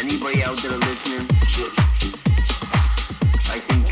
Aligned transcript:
anybody 0.00 0.42
out 0.42 0.56
there 0.62 0.70
listening, 0.78 1.26
I 3.52 3.58
think 3.58 3.89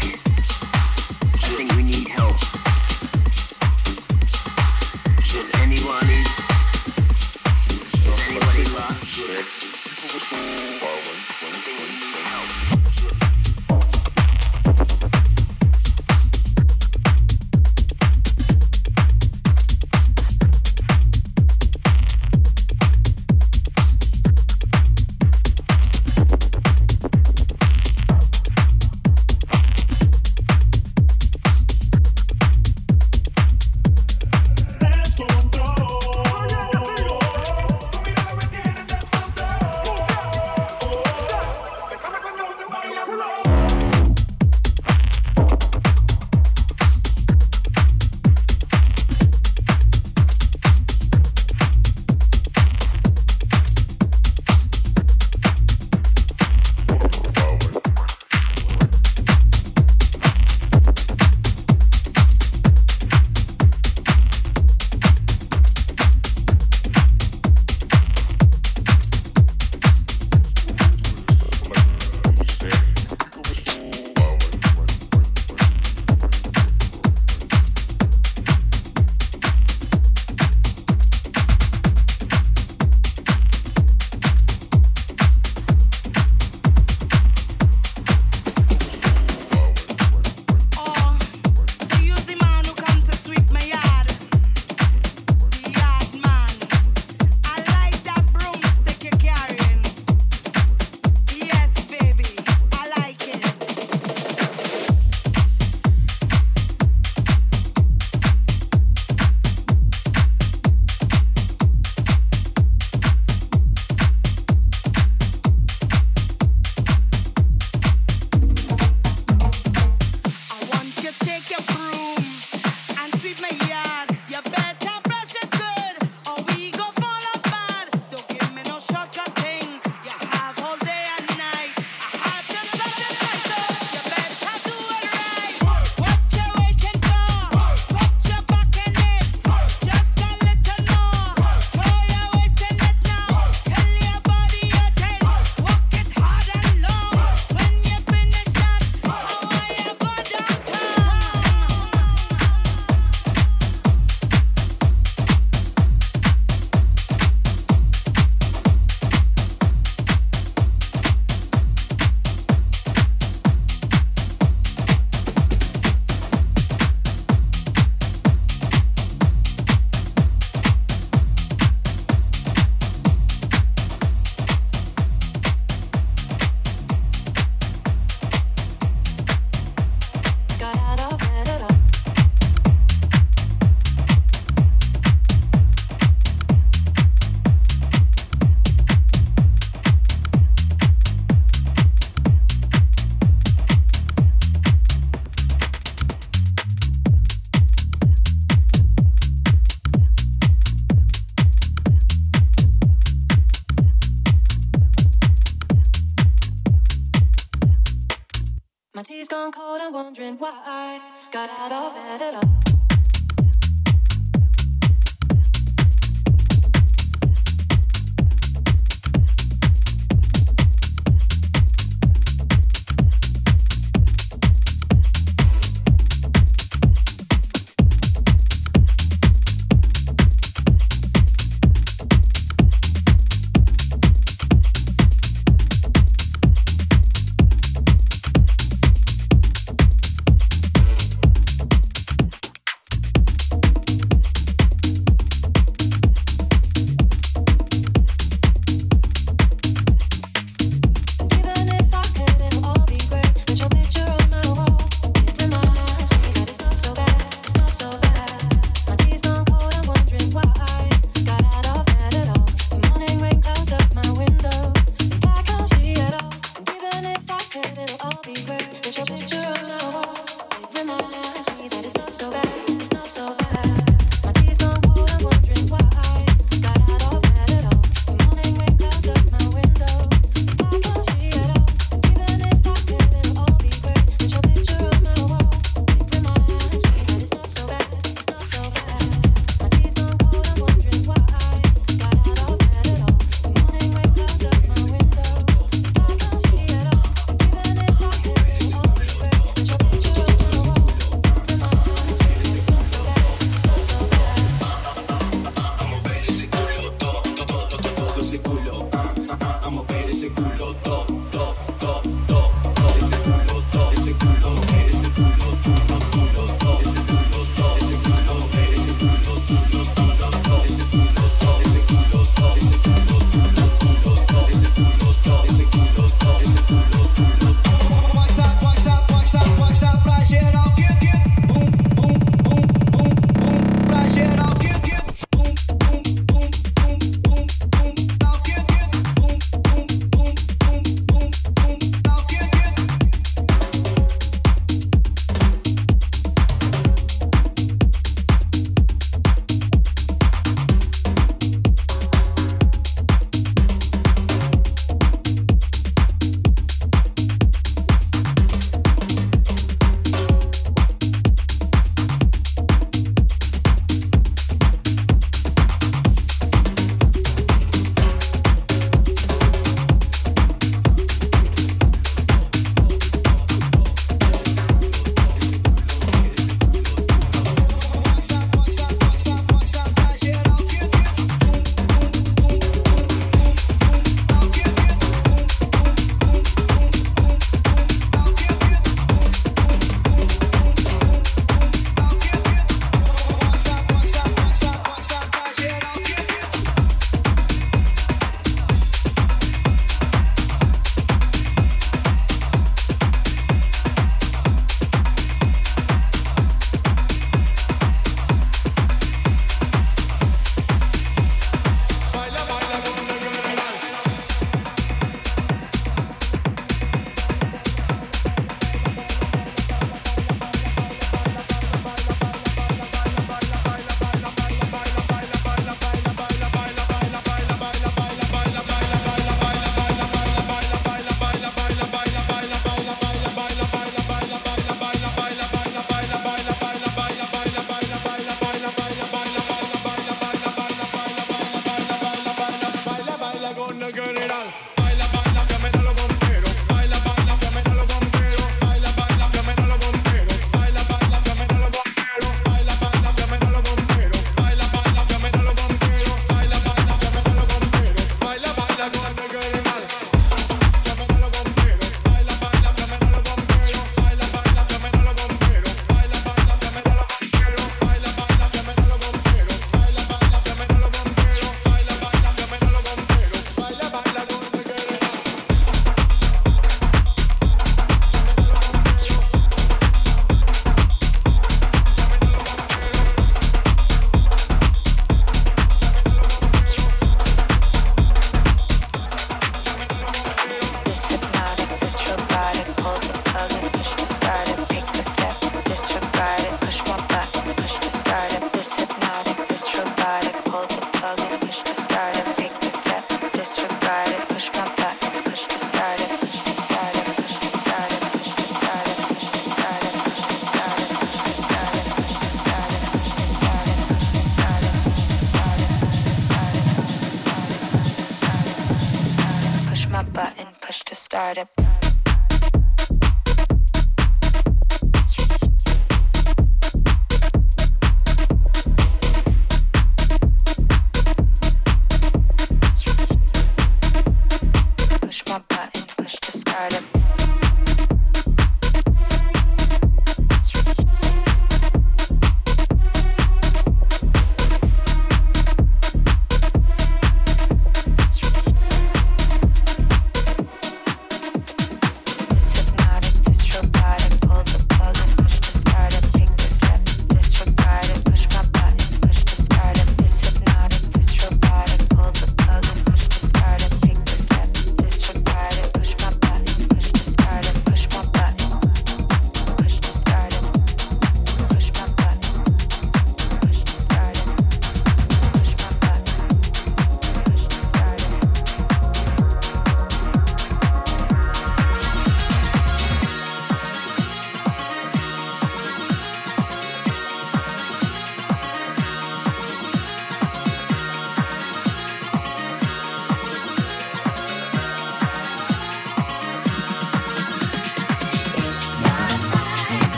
why 210.39 210.53
I 210.65 211.01
got 211.33 211.51
out 211.51 211.73
of 211.73 211.95
bed 211.95 212.23
at 212.23 212.35
all. 212.35 212.58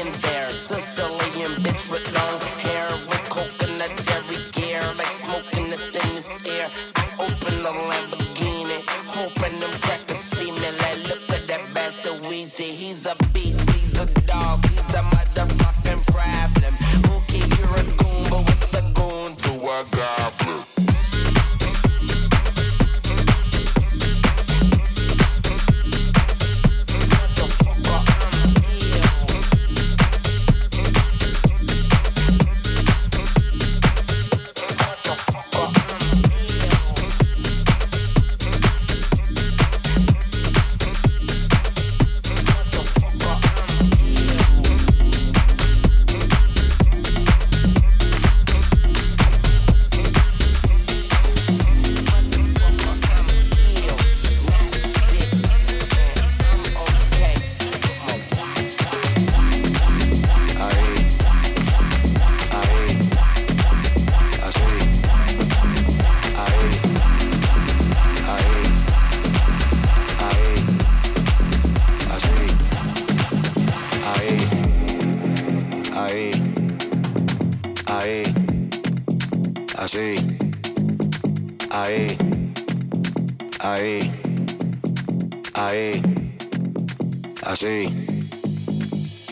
Open 0.00 0.37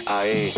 ahí, 0.06 0.52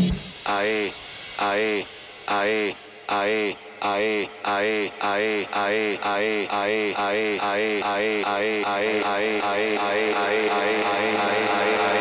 ahí, 0.44 0.92
ahí, 1.26 1.87
ahí, 2.26 2.76
ahí. 3.08 3.56
Ahí, 3.80 4.28
ahí, 4.42 4.90
ahí, 5.00 5.46
ahí, 5.52 5.98
ahí, 6.02 6.48
ahí, 6.52 6.98
ahí, 6.98 6.98
ahí, 6.98 7.38
ahí, 7.84 7.87
ahí, 7.87 8.58
ahí, 8.66 9.08
ahí, 9.08 9.40
ahí, 9.48 9.68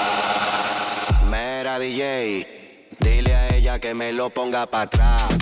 ahí, 0.06 0.14
Mera 1.28 1.80
DJ, 1.80 2.46
dile 3.00 3.34
a 3.34 3.56
ella 3.56 3.80
que 3.80 3.94
me 3.94 4.12
lo 4.12 4.30
ponga 4.30 4.66
para 4.66 4.84
atrás. 4.84 5.33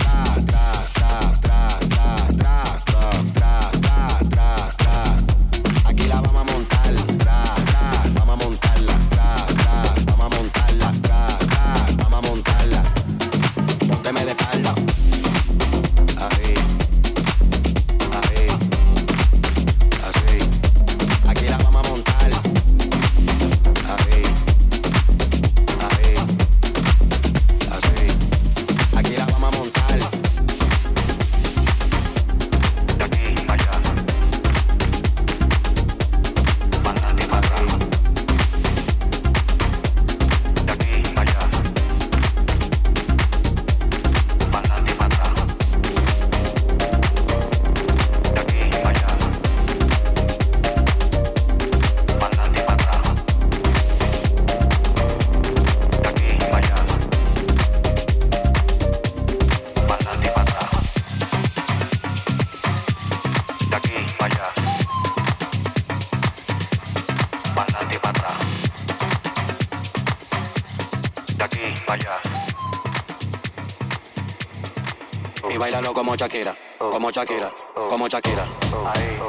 Como 75.71 76.15
Shakira, 76.15 76.53
como 76.77 77.09
Shakira, 77.09 77.49
como 77.89 78.07
Shakira. 78.09 78.45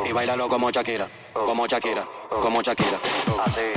Y 0.05 0.13
bailalo 0.13 0.49
como 0.49 0.69
Shakira, 0.69 1.09
como 1.33 1.67
Shakira, 1.67 2.05
como 2.29 2.61
Shakira. 2.61 2.99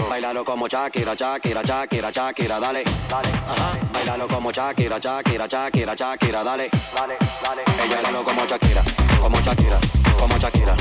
Bailalo 0.09 0.43
como 0.43 0.67
Shakira, 0.67 1.13
Shakira, 1.13 1.61
Shakira, 1.61 2.09
Shakira, 2.11 2.59
dale. 2.59 2.83
Ajá. 3.11 3.77
Bailalo 3.93 4.27
como 4.27 4.51
Shakira, 4.51 4.97
Shakira, 4.97 5.45
Shakira, 5.47 5.93
Shakira, 5.95 6.43
dale. 6.43 6.69
Y 6.71 7.93
bailalo 7.93 8.23
como 8.23 8.45
Shakira, 8.47 8.81
como 9.21 9.39
Shakira, 9.39 9.79
como 10.19 10.37
Shakira. 10.37 10.75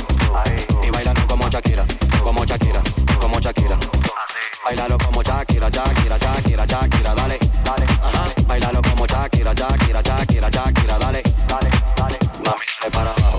Y 0.82 0.90
bailalo 0.90 1.26
como 1.28 1.48
Shakira, 1.50 1.86
como 2.22 2.44
Shakira, 2.46 2.82
como 3.20 3.38
Shakira. 3.38 3.78
Bailalo 4.66 4.98
como 4.98 5.22
Shakira, 5.22 5.70
Shakira, 5.70 6.18
Shakira, 6.18 6.66
Shakira, 6.66 7.14
dale. 7.14 7.38
Ajá. 8.02 8.24
Bailalo 8.48 8.82
como 8.82 9.06
Shakira, 9.06 9.54
Shakira, 9.54 10.02
Shakira, 10.02 10.50
Shakira, 10.50 10.98
dale. 10.98 11.22
Mami, 11.48 11.70
dale 11.96 12.90
para 12.90 13.10
abajo, 13.12 13.38